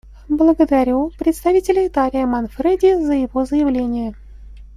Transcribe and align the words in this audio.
Благодарю 0.29 1.11
представителя 1.19 1.85
Италии 1.87 2.25
Манфреди 2.25 2.95
за 2.95 3.13
его 3.13 3.45
заявление. 3.45 4.15